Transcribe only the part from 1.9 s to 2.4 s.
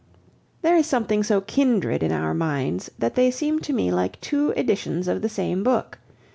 in our